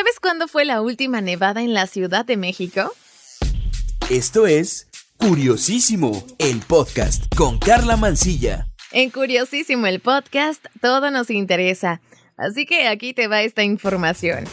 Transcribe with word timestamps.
¿Sabes 0.00 0.18
cuándo 0.18 0.48
fue 0.48 0.64
la 0.64 0.80
última 0.80 1.20
nevada 1.20 1.60
en 1.60 1.74
la 1.74 1.86
Ciudad 1.86 2.24
de 2.24 2.38
México? 2.38 2.90
Esto 4.08 4.46
es 4.46 4.88
Curiosísimo, 5.18 6.24
el 6.38 6.60
podcast 6.60 7.24
con 7.36 7.58
Carla 7.58 7.98
Mancilla. 7.98 8.66
En 8.92 9.10
Curiosísimo, 9.10 9.86
el 9.86 10.00
podcast, 10.00 10.64
todo 10.80 11.10
nos 11.10 11.28
interesa. 11.28 12.00
Así 12.38 12.64
que 12.64 12.88
aquí 12.88 13.12
te 13.12 13.28
va 13.28 13.42
esta 13.42 13.62
información. 13.62 14.46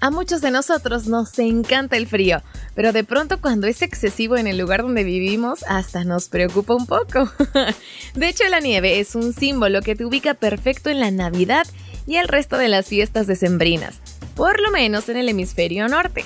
A 0.00 0.10
muchos 0.10 0.42
de 0.42 0.50
nosotros 0.50 1.06
nos 1.06 1.38
encanta 1.38 1.96
el 1.96 2.06
frío, 2.06 2.42
pero 2.74 2.92
de 2.92 3.02
pronto 3.02 3.40
cuando 3.40 3.66
es 3.66 3.80
excesivo 3.80 4.36
en 4.36 4.46
el 4.46 4.58
lugar 4.58 4.82
donde 4.82 5.04
vivimos, 5.04 5.64
hasta 5.68 6.04
nos 6.04 6.28
preocupa 6.28 6.74
un 6.74 6.84
poco. 6.84 7.32
De 8.14 8.28
hecho, 8.28 8.44
la 8.50 8.60
nieve 8.60 9.00
es 9.00 9.14
un 9.14 9.32
símbolo 9.32 9.80
que 9.80 9.96
te 9.96 10.04
ubica 10.04 10.34
perfecto 10.34 10.90
en 10.90 11.00
la 11.00 11.10
Navidad 11.10 11.66
y 12.06 12.16
el 12.16 12.28
resto 12.28 12.56
de 12.56 12.68
las 12.68 12.86
fiestas 12.86 13.26
decembrinas 13.26 14.00
por 14.36 14.60
lo 14.60 14.70
menos 14.70 15.08
en 15.08 15.16
el 15.16 15.28
hemisferio 15.30 15.88
norte. 15.88 16.24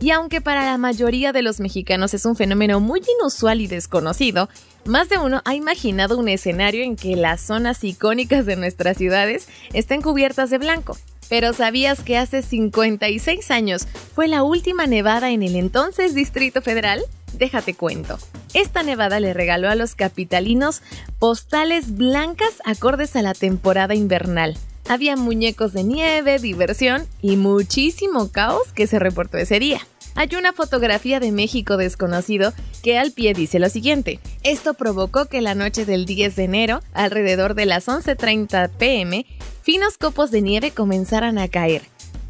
Y 0.00 0.12
aunque 0.12 0.40
para 0.40 0.64
la 0.64 0.78
mayoría 0.78 1.32
de 1.32 1.42
los 1.42 1.58
mexicanos 1.58 2.14
es 2.14 2.24
un 2.24 2.36
fenómeno 2.36 2.78
muy 2.78 3.02
inusual 3.18 3.60
y 3.60 3.66
desconocido, 3.66 4.48
más 4.84 5.08
de 5.08 5.18
uno 5.18 5.42
ha 5.44 5.56
imaginado 5.56 6.16
un 6.16 6.28
escenario 6.28 6.84
en 6.84 6.94
que 6.94 7.16
las 7.16 7.40
zonas 7.40 7.82
icónicas 7.82 8.46
de 8.46 8.54
nuestras 8.54 8.96
ciudades 8.96 9.48
estén 9.72 10.00
cubiertas 10.00 10.50
de 10.50 10.58
blanco. 10.58 10.96
Pero 11.28 11.52
¿sabías 11.52 12.04
que 12.04 12.16
hace 12.16 12.42
56 12.42 13.50
años 13.50 13.88
fue 14.14 14.28
la 14.28 14.44
última 14.44 14.86
nevada 14.86 15.30
en 15.30 15.42
el 15.42 15.56
entonces 15.56 16.14
Distrito 16.14 16.62
Federal? 16.62 17.02
Déjate 17.34 17.74
cuento. 17.74 18.18
Esta 18.54 18.84
nevada 18.84 19.18
le 19.18 19.34
regaló 19.34 19.68
a 19.68 19.74
los 19.74 19.96
capitalinos 19.96 20.80
postales 21.18 21.96
blancas 21.96 22.62
acordes 22.64 23.16
a 23.16 23.22
la 23.22 23.34
temporada 23.34 23.94
invernal. 23.94 24.56
Había 24.88 25.16
muñecos 25.16 25.74
de 25.74 25.84
nieve, 25.84 26.38
diversión 26.38 27.06
y 27.20 27.36
muchísimo 27.36 28.32
caos 28.32 28.72
que 28.74 28.86
se 28.86 28.98
reportó 28.98 29.36
ese 29.36 29.60
día. 29.60 29.86
Hay 30.14 30.30
una 30.34 30.54
fotografía 30.54 31.20
de 31.20 31.30
México 31.30 31.76
desconocido 31.76 32.54
que 32.82 32.98
al 32.98 33.12
pie 33.12 33.34
dice 33.34 33.58
lo 33.58 33.68
siguiente. 33.68 34.18
Esto 34.44 34.72
provocó 34.72 35.26
que 35.26 35.42
la 35.42 35.54
noche 35.54 35.84
del 35.84 36.06
10 36.06 36.36
de 36.36 36.44
enero, 36.44 36.80
alrededor 36.94 37.54
de 37.54 37.66
las 37.66 37.86
11.30 37.86 38.70
pm, 38.78 39.26
finos 39.62 39.98
copos 39.98 40.30
de 40.30 40.40
nieve 40.40 40.70
comenzaran 40.70 41.36
a 41.38 41.48
caer. 41.48 41.82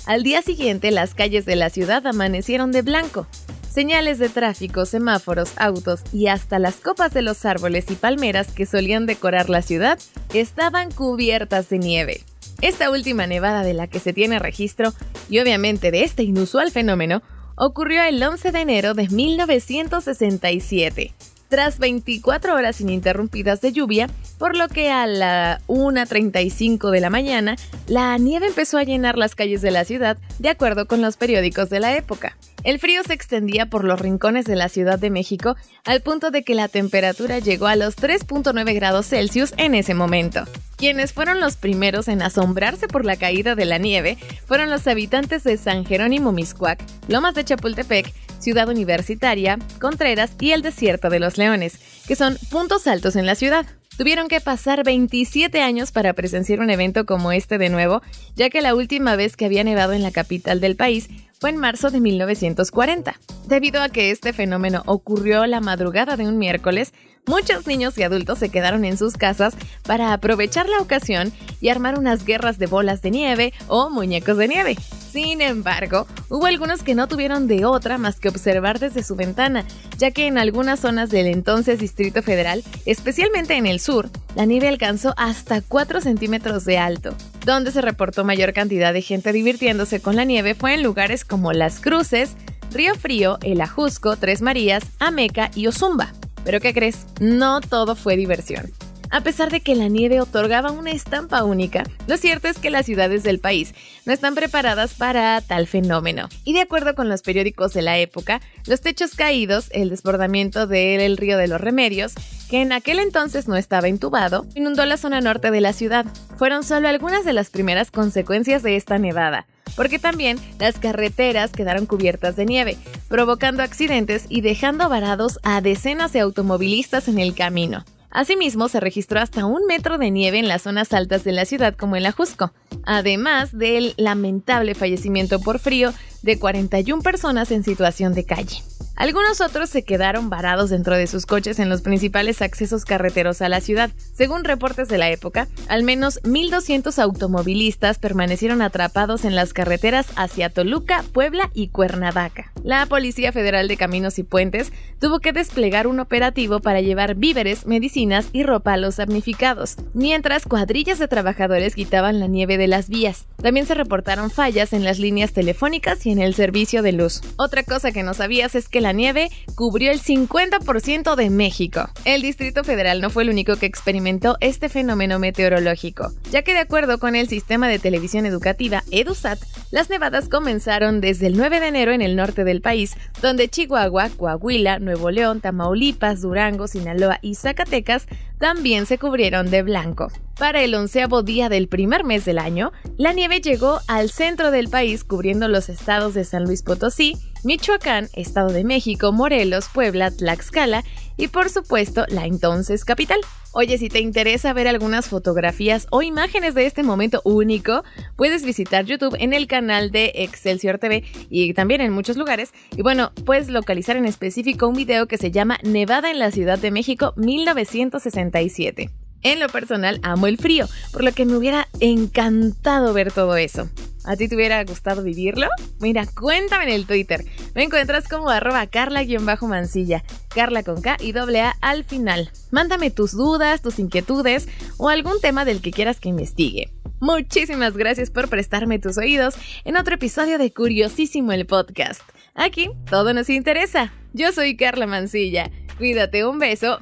Al 0.05 0.25
día 0.25 0.43
siguiente 0.43 0.91
las 0.91 1.15
calles 1.15 1.47
de 1.47 1.55
la 1.55 1.71
ciudad 1.71 2.07
amanecieron 2.09 2.73
de 2.73 2.83
blanco. 2.83 3.29
Señales 3.71 4.19
de 4.19 4.31
tráfico, 4.31 4.85
semáforos, 4.85 5.53
autos 5.57 6.01
y 6.13 6.27
hasta 6.27 6.59
las 6.59 6.77
copas 6.77 7.15
de 7.15 7.23
los 7.23 7.45
árboles 7.45 7.85
y 7.91 7.95
palmeras 7.95 8.49
que 8.49 8.67
solían 8.67 9.07
decorar 9.07 9.49
la 9.49 9.63
ciudad 9.63 9.99
estaban 10.35 10.91
cubiertas 10.91 11.69
de 11.69 11.79
nieve. 11.79 12.25
Esta 12.61 12.91
última 12.91 13.29
nevada 13.29 13.63
de 13.63 13.73
la 13.73 13.87
que 13.87 14.01
se 14.01 14.13
tiene 14.13 14.41
registro, 14.41 14.93
y 15.31 15.39
obviamente 15.39 15.93
de 15.93 16.03
este 16.03 16.25
inusual 16.25 16.73
fenómeno, 16.73 17.23
ocurrió 17.55 18.03
el 18.03 18.21
11 18.21 18.51
de 18.51 18.61
enero 18.61 18.95
de 18.95 19.09
1967, 19.09 21.15
tras 21.49 21.79
24 21.79 22.55
horas 22.55 22.81
ininterrumpidas 22.81 23.61
de 23.61 23.71
lluvia, 23.71 24.09
por 24.39 24.57
lo 24.57 24.69
que 24.69 24.91
a 24.91 25.07
la 25.07 25.61
1.35 25.67 26.91
de 26.91 27.01
la 27.01 27.11
mañana, 27.11 27.57
la 27.87 28.17
nieve 28.19 28.47
empezó 28.47 28.79
a 28.79 28.85
llenar 28.85 29.19
las 29.19 29.35
calles 29.35 29.63
de 29.63 29.71
la 29.71 29.85
ciudad, 29.85 30.17
de 30.39 30.49
acuerdo 30.49 30.87
con 30.87 31.03
los 31.03 31.17
periódicos 31.17 31.71
de 31.71 31.81
la 31.81 31.97
época. 31.97 32.37
El 32.65 32.81
frío 32.81 33.03
se 33.05 33.15
extendía 33.15 33.67
por 33.67 33.85
los 33.85 34.01
rincones 34.01 34.45
de 34.45 34.57
la 34.57 34.69
Ciudad 34.69 34.99
de 34.99 35.11
México 35.11 35.57
al 35.85 36.03
punto 36.03 36.31
de 36.31 36.43
que 36.43 36.55
la 36.55 36.69
temperatura 36.69 37.39
llegó 37.39 37.67
a 37.67 37.77
los 37.77 37.97
3.9 37.97 38.75
grados 38.75 39.07
Celsius 39.07 39.55
en 39.57 39.75
ese 39.75 39.95
momento. 39.95 40.45
Quienes 40.77 41.13
fueron 41.13 41.41
los 41.41 41.57
primeros 41.57 42.09
en 42.09 42.21
asombrarse 42.21 42.89
por 42.89 43.05
la 43.05 43.17
caída 43.17 43.55
de 43.55 43.65
la 43.65 43.79
nieve 43.79 44.19
fueron 44.47 44.71
los 44.71 44.87
habitantes 44.87 45.45
de 45.45 45.57
San 45.57 45.85
Jerónimo 45.85 46.33
Miscuac, 46.33 46.81
Lomas 47.09 47.35
de 47.35 47.45
Chapultepec, 47.45 48.13
Ciudad 48.39 48.69
Universitaria, 48.69 49.59
Contreras 49.81 50.33
y 50.41 50.53
el 50.53 50.63
Desierto 50.63 51.11
de 51.11 51.21
los 51.21 51.39
Leones, 51.39 51.79
que 52.07 52.17
son 52.17 52.37
puntos 52.51 52.87
altos 52.87 53.17
en 53.17 53.27
la 53.27 53.35
ciudad. 53.35 53.67
Tuvieron 53.97 54.29
que 54.29 54.41
pasar 54.41 54.85
27 54.85 55.61
años 55.61 55.91
para 55.91 56.13
presenciar 56.13 56.61
un 56.61 56.71
evento 56.71 57.05
como 57.05 57.33
este 57.33 57.59
de 57.59 57.69
nuevo, 57.69 58.03
ya 58.37 58.49
que 58.49 58.61
la 58.61 58.75
última 58.75 59.17
vez 59.17 59.37
que 59.37 59.45
había 59.45 59.65
nevado 59.65 59.93
en 59.93 60.03
la 60.03 60.13
capital 60.13 60.61
del 60.61 60.77
país 60.77 61.09
fue 61.41 61.51
en 61.51 61.57
marzo 61.57 61.91
de 61.91 62.01
1940. 62.01 63.19
Debido 63.47 63.81
a 63.81 63.89
que 63.89 64.11
este 64.11 64.33
fenómeno 64.33 64.83
ocurrió 64.87 65.47
la 65.47 65.61
madrugada 65.61 66.17
de 66.17 66.29
un 66.29 66.39
miércoles, 66.39 66.93
muchos 67.27 67.67
niños 67.67 67.97
y 67.99 68.03
adultos 68.03 68.39
se 68.39 68.51
quedaron 68.51 68.85
en 68.85 68.97
sus 68.97 69.17
casas 69.17 69.57
para 69.85 70.13
aprovechar 70.13 70.69
la 70.69 70.79
ocasión 70.79 71.33
y 71.61 71.69
armar 71.69 71.99
unas 71.99 72.25
guerras 72.25 72.59
de 72.59 72.67
bolas 72.67 73.03
de 73.03 73.11
nieve 73.11 73.53
o 73.69 73.91
muñecos 73.91 74.37
de 74.37 74.49
nieve. 74.49 74.77
Sin 75.21 75.41
embargo, 75.41 76.07
hubo 76.29 76.47
algunos 76.47 76.85
que 76.85 76.95
no 76.95 77.09
tuvieron 77.09 77.49
de 77.49 77.65
otra 77.65 77.99
más 77.99 78.21
que 78.21 78.29
observar 78.29 78.79
desde 78.79 79.03
su 79.03 79.17
ventana, 79.17 79.65
ya 79.97 80.13
que 80.13 80.29
en 80.29 80.39
algunas 80.39 80.79
zonas 80.79 81.11
del 81.11 81.27
entonces 81.27 81.81
Distrito 81.81 82.23
Federal, 82.23 82.63
especialmente 82.87 83.57
en 83.57 83.67
el 83.67 83.81
sur, 83.81 84.11
la 84.37 84.45
nieve 84.45 84.69
alcanzó 84.69 85.15
hasta 85.17 85.61
4 85.61 86.03
centímetros 86.03 86.65
de 86.65 86.79
alto. 86.79 87.17
Donde 87.45 87.73
se 87.73 87.81
reportó 87.81 88.25
mayor 88.25 88.53
cantidad 88.53 88.93
de 88.93 89.03
gente 89.03 89.33
divirtiéndose 89.33 90.01
con 90.01 90.15
la 90.15 90.23
nieve 90.23 90.55
fue 90.55 90.75
en 90.75 90.85
lugares 90.85 91.25
como 91.25 91.53
Las 91.53 91.81
Cruces, 91.81 92.37
Río 92.71 92.95
Frío, 92.95 93.39
El 93.43 93.61
Ajusco, 93.61 94.15
Tres 94.15 94.41
Marías, 94.41 94.85
Ameca 95.01 95.51
y 95.53 95.67
Ozumba. 95.67 96.13
Pero 96.45 96.61
¿qué 96.61 96.73
crees? 96.73 97.07
No 97.19 97.61
todo 97.61 97.97
fue 97.97 98.17
diversión. 98.17 98.71
A 99.11 99.23
pesar 99.23 99.51
de 99.51 99.61
que 99.61 99.75
la 99.75 99.89
nieve 99.89 100.21
otorgaba 100.21 100.71
una 100.71 100.91
estampa 100.91 101.43
única, 101.43 101.85
lo 102.07 102.17
cierto 102.19 102.49
es 102.49 102.59
que 102.59 102.71
las 102.71 102.85
ciudades 102.85 103.23
del 103.23 103.39
país 103.39 103.75
no 104.05 104.13
están 104.13 104.35
preparadas 104.35 104.95
para 104.95 105.41
tal 105.41 105.67
fenómeno. 105.67 106.29
Y 106.45 106.53
de 106.53 106.61
acuerdo 106.61 106.95
con 106.95 107.09
los 107.09 107.23
periódicos 107.23 107.73
de 107.73 107.83
la 107.83 107.99
época, 107.99 108.41
los 108.67 108.83
techos 108.83 109.15
caídos, 109.15 109.69
el 109.71 109.89
desbordamiento 109.89 110.67
del 110.67 111.17
río 111.17 111.39
de 111.39 111.49
los 111.49 111.61
Remedios, 111.61 112.15
que 112.51 112.61
en 112.61 112.73
aquel 112.73 112.99
entonces 112.99 113.49
no 113.49 113.57
estaba 113.57 113.89
intubado, 113.89 114.47
inundó 114.55 114.85
la 114.85 114.99
zona 114.99 115.21
norte 115.21 115.51
de 115.51 115.61
la 115.63 115.73
ciudad. 115.73 116.05
Fueron 116.37 116.63
solo 116.63 116.89
algunas 116.89 117.25
de 117.25 117.33
las 117.33 117.49
primeras 117.49 117.91
consecuencias 117.91 118.63
de 118.63 118.77
esta 118.77 118.99
nevada 118.99 119.47
porque 119.77 120.01
también 120.01 120.39
las 120.59 120.77
carreteras 120.79 121.53
quedaron 121.53 121.87
cubiertas 121.87 122.35
de 122.35 122.47
nieve, 122.47 122.77
provocando 123.07 123.63
accidentes 123.63 124.25
y 124.29 124.41
dejando 124.41 124.89
varados 124.89 125.39
a 125.45 125.61
decenas 125.61 126.13
de 126.13 126.19
automovilistas 126.19 127.07
en 127.07 127.21
el 127.21 127.33
camino. 127.33 127.85
Asimismo, 128.19 128.69
se 128.69 128.81
registró 128.81 129.21
hasta 129.21 129.47
un 129.47 129.65
metro 129.67 129.97
de 129.97 130.11
nieve 130.11 130.41
en 130.41 130.49
las 130.49 130.63
zonas 130.63 130.93
altas 130.93 131.23
de 131.23 131.31
la 131.31 131.45
ciudad 131.45 131.77
como 131.77 131.95
en 131.95 132.03
la 132.03 132.11
Jusco, 132.11 132.53
además 132.85 133.57
del 133.57 133.95
lamentable 133.97 134.75
fallecimiento 134.75 135.39
por 135.39 135.61
frío 135.61 135.95
de 136.23 136.37
41 136.37 137.01
personas 137.01 137.53
en 137.53 137.63
situación 137.63 138.15
de 138.15 138.25
calle. 138.25 138.61
Algunos 138.97 139.41
otros 139.41 139.71
se 139.71 139.85
quedaron 139.85 140.31
varados 140.31 140.71
dentro 140.71 140.97
de 140.97 141.07
sus 141.07 141.27
coches 141.27 141.61
en 141.61 141.69
los 141.69 141.83
principales 141.83 142.43
accesos 142.43 142.85
carreteros 142.85 143.41
a 143.41 143.49
la 143.49 143.61
ciudad. 143.61 143.91
Según 144.13 144.43
reportes 144.43 144.89
de 144.89 144.99
la 144.99 145.09
época, 145.13 145.47
al 145.69 145.85
menos 145.85 146.21
1.200 146.25 147.01
automovilistas 147.01 148.01
permanecieron 148.01 148.63
atrapados 148.63 149.25
en 149.25 149.37
las 149.37 149.53
carreteras 149.53 150.09
hacia 150.17 150.51
Toluca, 150.51 151.05
Puebla 151.13 151.53
y 151.55 151.69
Cuernavaca. 151.69 152.53
La 152.69 152.85
Policía 152.85 153.33
Federal 153.33 153.67
de 153.67 153.79
Caminos 153.79 154.19
y 154.19 154.25
Puentes 154.25 154.75
tuvo 155.01 155.21
que 155.21 155.33
desplegar 155.33 155.87
un 155.87 156.01
operativo 156.01 156.61
para 156.61 156.83
llevar 156.83 157.15
víveres, 157.15 157.65
medicinas 157.65 158.29
y 158.35 158.43
ropa 158.43 158.75
a 158.75 158.77
los 158.77 158.97
damnificados, 158.97 159.77
mientras 159.95 160.45
cuadrillas 160.45 160.99
de 160.99 161.09
trabajadores 161.09 161.75
quitaban 161.75 162.21
la 162.21 162.27
nieve 162.27 162.59
de 162.59 162.67
las 162.67 162.91
vías. 162.91 163.25
También 163.41 163.65
se 163.65 163.73
reportaron 163.73 164.31
fallas 164.31 164.75
en 164.75 164.85
las 164.85 164.99
líneas 164.99 165.33
telefónicas 165.33 166.05
y 166.05 166.11
en 166.11 166.19
el 166.19 166.35
servicio 166.35 166.83
de 166.83 166.93
luz. 166.93 167.23
Otra 167.39 167.63
cosa 167.63 167.91
que 167.91 168.03
no 168.03 168.13
sabías 168.13 168.55
es 168.55 168.69
que 168.69 168.83
la 168.83 168.93
nieve 168.93 169.31
cubrió 169.55 169.91
el 169.91 170.03
50% 170.03 171.15
de 171.15 171.31
México. 171.31 171.89
El 172.05 172.21
Distrito 172.21 172.65
Federal 172.65 173.01
no 173.01 173.09
fue 173.09 173.23
el 173.23 173.31
único 173.31 173.57
que 173.57 173.65
experimentó 173.65 174.37
este 174.41 174.69
fenómeno 174.69 175.19
meteorológico, 175.19 176.13
ya 176.31 176.43
que 176.43 176.53
de 176.53 176.61
acuerdo 176.61 176.99
con 176.99 177.17
el 177.17 177.29
sistema 177.29 177.67
de 177.67 177.79
televisión 177.79 178.27
educativa 178.27 178.85
EduSat, 178.91 179.39
las 179.71 179.89
nevadas 179.89 180.29
comenzaron 180.29 181.01
desde 181.01 181.29
el 181.29 181.39
9 181.39 181.61
de 181.61 181.69
enero 181.69 181.93
en 181.93 182.03
el 182.03 182.15
norte 182.15 182.45
del 182.45 182.58
país, 182.61 182.97
donde 183.23 183.49
Chihuahua, 183.49 184.11
Coahuila, 184.11 184.79
Nuevo 184.79 185.11
León, 185.11 185.41
Tamaulipas, 185.41 186.21
Durango, 186.21 186.67
Sinaloa 186.67 187.19
y 187.23 187.35
Zacatecas 187.35 188.07
también 188.39 188.87
se 188.87 188.99
cubrieron 188.99 189.51
de 189.51 189.63
blanco. 189.63 190.09
Para 190.39 190.63
el 190.63 190.75
onceavo 190.75 191.23
día 191.23 191.49
del 191.49 191.67
primer 191.67 192.05
mes 192.05 192.25
del 192.25 192.39
año, 192.39 192.73
la 192.97 193.13
nieve 193.13 193.41
llegó 193.41 193.81
al 193.89 194.09
centro 194.09 194.53
del 194.53 194.69
país 194.69 195.03
cubriendo 195.03 195.49
los 195.49 195.69
estados 195.69 196.15
de 196.15 196.25
San 196.25 196.45
Luis 196.45 196.63
Potosí, 196.63 197.17
Michoacán, 197.43 198.09
Estado 198.13 198.53
de 198.53 198.63
México, 198.63 199.11
Morelos, 199.11 199.69
Puebla, 199.73 200.13
Tlaxcala 200.13 200.85
y 201.19 201.29
por 201.29 201.51
supuesto 201.51 202.07
la 202.09 202.25
entonces 202.25 202.87
capital. 202.87 203.21
Oye, 203.53 203.77
si 203.77 203.89
te 203.89 204.01
interesa 204.01 204.53
ver 204.53 204.69
algunas 204.69 205.09
fotografías 205.09 205.87
o 205.91 206.01
imágenes 206.01 206.55
de 206.55 206.65
este 206.65 206.83
momento 206.83 207.21
único, 207.25 207.83
puedes 208.17 208.45
visitar 208.45 208.85
YouTube 208.85 209.17
en 209.19 209.33
el 209.33 209.47
canal 209.47 209.91
de 209.91 210.13
Excelsior 210.15 210.79
TV 210.79 211.05
y 211.29 211.53
también 211.55 211.81
en 211.81 211.93
muchos 211.93 212.17
lugares. 212.17 212.53
Y 212.77 212.83
bueno, 212.83 213.13
puedes 213.27 213.49
localizar 213.49 213.97
en 213.97 214.07
específico 214.07 214.69
un 214.69 214.77
video 214.77 215.07
que 215.07 215.19
se 215.19 215.31
llama 215.31 215.59
Nevada 215.63 216.11
en 216.11 216.19
la 216.19 216.31
Ciudad 216.31 216.59
de 216.59 216.71
México 216.71 217.15
1967. 217.17 218.91
En 219.23 219.41
lo 219.41 219.49
personal 219.49 219.99
amo 220.03 220.29
el 220.29 220.39
frío, 220.39 220.67
por 220.93 221.03
lo 221.03 221.13
que 221.13 221.25
me 221.25 221.37
hubiera 221.37 221.67
encantado 221.81 222.93
ver 222.93 223.13
todo 223.13 223.37
eso. 223.37 223.69
¿A 224.09 224.17
ti 224.17 224.27
te 224.27 224.37
hubiera 224.37 224.65
gustado 224.65 225.03
vivirlo? 225.03 225.49
Mira, 225.81 226.07
cuéntame 226.07 226.65
en 226.65 226.71
el 226.71 226.87
Twitter. 226.87 227.27
Me 227.55 227.65
encuentras 227.65 228.09
como 228.09 228.31
arroba 228.31 228.67
carla-mansilla, 228.67 230.03
carla 230.35 230.63
con 230.63 230.81
K 230.81 230.97
y 230.99 231.13
doble 231.13 231.43
A 231.43 231.51
al 231.61 231.85
final. 231.85 232.31
Mándame 232.51 232.91
tus 232.91 233.13
dudas, 233.13 233.61
tus 233.61 233.79
inquietudes 233.79 234.49
o 234.79 234.89
algún 234.89 235.21
tema 235.21 235.45
del 235.45 235.61
que 235.61 235.73
quieras 235.73 236.01
que 236.01 236.09
investigue. 236.09 236.73
Muchísimas 237.01 237.77
gracias 237.77 238.11
por 238.11 238.31
prestarme 238.31 238.79
tus 238.79 238.97
oídos 238.97 239.35
en 239.65 239.77
otro 239.77 239.97
episodio 239.97 240.39
de 240.39 240.55
Curiosísimo 240.55 241.33
el 241.33 241.45
Podcast. 241.45 242.01
Aquí 242.35 242.71
todo 242.89 243.13
nos 243.13 243.29
interesa. 243.29 243.93
Yo 244.15 244.33
soy 244.33 244.57
Carla 244.57 244.87
Mansilla. 244.87 245.51
Cuídate, 245.77 246.25
un 246.25 246.39
beso. 246.39 246.79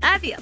Adiós. 0.00 0.40